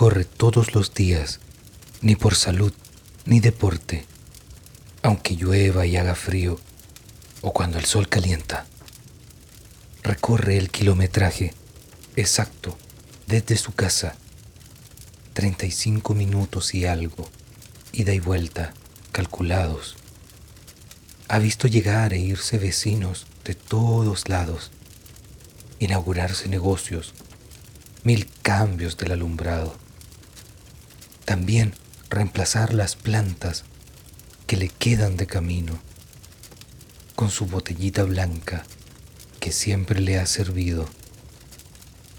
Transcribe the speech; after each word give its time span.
corre 0.00 0.24
todos 0.24 0.74
los 0.74 0.94
días, 0.94 1.40
ni 2.00 2.16
por 2.16 2.34
salud 2.34 2.72
ni 3.26 3.38
deporte, 3.38 4.06
aunque 5.02 5.36
llueva 5.36 5.84
y 5.84 5.96
haga 5.96 6.14
frío, 6.14 6.58
o 7.42 7.52
cuando 7.52 7.78
el 7.78 7.84
sol 7.84 8.08
calienta. 8.08 8.66
Recorre 10.02 10.56
el 10.56 10.70
kilometraje 10.70 11.54
exacto 12.16 12.76
desde 13.26 13.56
su 13.56 13.72
casa, 13.72 14.16
35 15.34 16.14
minutos 16.14 16.74
y 16.74 16.86
algo, 16.86 17.28
ida 17.92 18.14
y 18.14 18.20
vuelta, 18.20 18.72
calculados. 19.12 19.96
Ha 21.28 21.38
visto 21.38 21.68
llegar 21.68 22.14
e 22.14 22.18
irse 22.18 22.58
vecinos 22.58 23.26
de 23.44 23.54
todos 23.54 24.28
lados, 24.28 24.72
inaugurarse 25.78 26.48
negocios, 26.48 27.12
mil 28.02 28.26
cambios 28.42 28.96
del 28.96 29.12
alumbrado. 29.12 29.76
También 31.24 31.74
reemplazar 32.08 32.72
las 32.72 32.96
plantas 32.96 33.64
que 34.46 34.56
le 34.56 34.68
quedan 34.68 35.16
de 35.16 35.26
camino 35.26 35.78
con 37.14 37.30
su 37.30 37.46
botellita 37.46 38.04
blanca 38.04 38.64
que 39.38 39.52
siempre 39.52 40.00
le 40.00 40.18
ha 40.18 40.26
servido. 40.26 40.88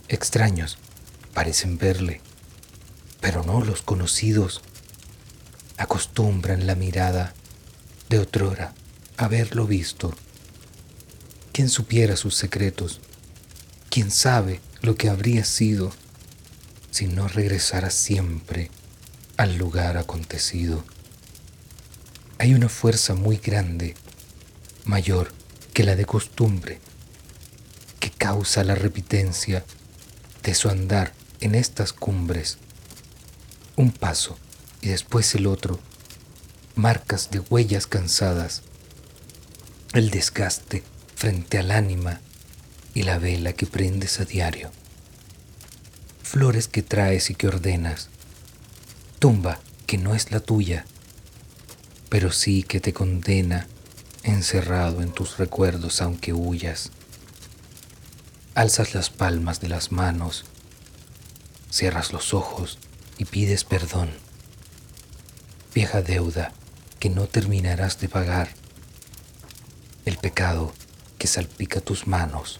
Extraños 0.08 0.78
parecen 1.34 1.78
verle, 1.78 2.22
pero 3.20 3.44
no 3.44 3.62
los 3.62 3.82
conocidos 3.82 4.62
acostumbran 5.78 6.68
la 6.68 6.76
mirada 6.76 7.34
de 8.10 8.20
otrora 8.20 8.74
haberlo 9.18 9.68
visto. 9.68 10.14
¿Quién 11.52 11.70
supiera 11.70 12.16
sus 12.16 12.36
secretos? 12.36 13.02
¿Quién 13.90 14.10
sabe 14.12 14.62
lo 14.82 14.96
que 14.96 15.10
habría 15.10 15.46
sido 15.46 15.92
si 16.90 17.08
no 17.08 17.28
regresara 17.28 17.90
siempre 17.90 18.70
al 19.38 19.58
lugar 19.58 19.98
acontecido? 19.98 20.84
Hay 22.40 22.54
una 22.54 22.70
fuerza 22.70 23.14
muy 23.14 23.38
grande, 23.38 23.96
mayor 24.86 25.32
que 25.74 25.84
la 25.84 25.96
de 25.96 26.06
costumbre, 26.06 26.80
que 28.00 28.10
causa 28.10 28.64
la 28.64 28.76
repitencia 28.76 29.64
de 30.44 30.56
su 30.56 30.70
andar 30.70 31.14
en 31.40 31.54
estas 31.54 31.94
cumbres. 31.94 32.58
Un 33.76 33.92
paso 33.92 34.38
y 34.82 34.88
después 34.90 35.36
el 35.36 35.46
otro, 35.46 35.80
marcas 36.76 37.30
de 37.30 37.40
huellas 37.40 37.86
cansadas, 37.86 38.64
el 39.94 40.10
desgaste 40.10 40.84
frente 41.16 41.60
al 41.60 41.70
ánima 41.70 42.22
y 42.94 43.04
la 43.04 43.18
vela 43.18 43.54
que 43.54 43.66
prendes 43.66 44.20
a 44.20 44.26
diario, 44.26 44.72
flores 46.24 46.68
que 46.68 46.82
traes 46.82 47.30
y 47.30 47.36
que 47.36 47.48
ordenas, 47.48 48.10
tumba 49.20 49.60
que 49.86 49.98
no 49.98 50.16
es 50.16 50.32
la 50.32 50.40
tuya, 50.40 50.86
pero 52.10 52.32
sí 52.32 52.64
que 52.64 52.80
te 52.80 52.94
condena 52.94 53.68
encerrado 54.24 55.02
en 55.02 55.12
tus 55.12 55.38
recuerdos 55.38 56.02
aunque 56.02 56.34
huyas. 56.34 56.92
Alzas 58.54 58.94
las 58.94 59.10
palmas 59.10 59.62
de 59.62 59.70
las 59.70 59.92
manos, 59.92 60.46
cierras 61.70 62.12
los 62.12 62.34
ojos 62.34 62.80
y 63.18 63.26
pides 63.26 63.64
perdón. 63.64 64.10
Vieja 65.74 66.02
deuda 66.02 66.54
que 67.00 67.10
no 67.10 67.28
terminarás 67.28 68.00
de 68.00 68.10
pagar, 68.10 68.50
el 70.06 70.18
pecado 70.18 70.74
que 71.18 71.28
salpica 71.28 71.80
tus 71.80 72.08
manos. 72.08 72.60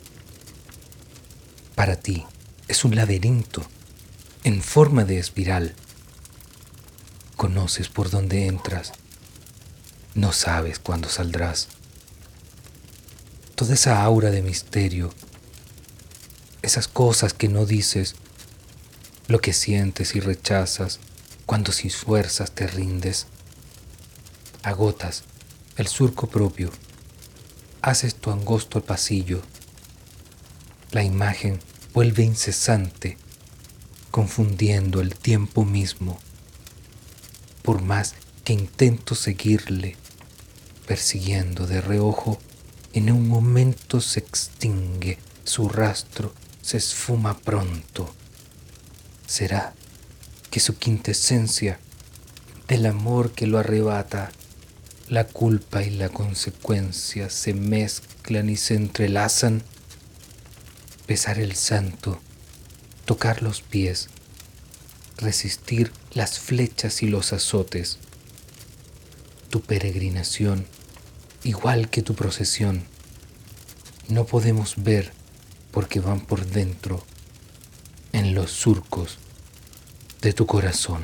Para 1.82 1.96
ti 1.96 2.24
es 2.68 2.86
un 2.86 2.96
laberinto 2.96 3.66
en 4.44 4.62
forma 4.62 5.04
de 5.04 5.18
espiral. 5.18 5.74
Conoces 7.36 7.90
por 7.90 8.12
dónde 8.12 8.46
entras 8.46 8.92
no 10.14 10.32
sabes 10.32 10.78
cuándo 10.78 11.10
saldrás. 11.10 11.70
Toda 13.56 13.74
esa 13.74 14.04
aura 14.04 14.30
de 14.30 14.44
misterio, 14.44 15.12
esas 16.62 16.88
cosas 16.88 17.34
que 17.34 17.50
no 17.50 17.66
dices, 17.66 18.14
lo 19.28 19.40
que 19.40 19.52
sientes 19.52 20.14
y 20.14 20.20
rechazas 20.20 21.00
cuando 21.48 21.72
sin 21.72 21.90
fuerzas 21.90 22.52
te 22.52 22.68
rindes, 22.68 23.26
agotas 24.62 25.24
el 25.78 25.88
surco 25.88 26.30
propio, 26.30 26.70
haces 27.82 28.14
tu 28.14 28.30
angosto 28.30 28.86
pasillo, 28.86 29.42
la 30.92 31.04
imagen 31.04 31.60
vuelve 31.94 32.24
incesante, 32.24 33.18
confundiendo 34.12 35.02
el 35.02 35.16
tiempo 35.16 35.66
mismo, 35.66 36.20
por 37.64 37.82
más 37.82 38.16
que 38.44 38.54
intento 38.54 39.14
seguirle, 39.14 39.98
persiguiendo 40.88 41.68
de 41.68 41.82
reojo, 41.82 42.40
en 42.94 43.12
un 43.12 43.28
momento 43.28 44.02
se 44.02 44.20
extingue, 44.20 45.18
su 45.44 45.70
rastro 45.70 46.34
se 46.62 46.78
esfuma 46.78 47.38
pronto. 47.38 48.14
¿Será 49.28 49.74
que 50.50 50.60
su 50.60 50.78
quintesencia 50.78 51.80
del 52.68 52.86
amor 52.86 53.32
que 53.32 53.48
lo 53.48 53.60
arrebata, 53.60 54.32
la 55.08 55.26
culpa 55.26 55.84
y 55.84 55.90
la 55.90 56.10
consecuencia 56.10 57.30
se 57.30 57.54
mezclan 57.54 58.50
y 58.50 58.58
se 58.58 58.76
entrelazan? 58.76 59.64
Besar 61.12 61.40
el 61.40 61.56
santo, 61.58 62.22
tocar 63.04 63.44
los 63.44 63.62
pies, 63.62 64.08
resistir 65.18 65.92
las 66.14 66.40
flechas 66.40 67.04
y 67.04 67.08
los 67.08 67.34
azotes, 67.34 67.98
tu 69.50 69.60
peregrinación 69.60 70.66
igual 71.44 71.90
que 71.90 72.02
tu 72.02 72.16
procesión. 72.16 72.86
No 74.08 74.26
podemos 74.26 74.76
ver 74.78 75.12
porque 75.72 76.00
van 76.00 76.22
por 76.22 76.46
dentro 76.46 77.04
en 78.14 78.34
los 78.34 78.52
surcos 78.52 79.20
de 80.22 80.32
tu 80.32 80.46
corazón. 80.46 81.04